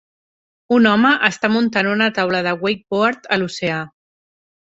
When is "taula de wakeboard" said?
2.21-3.31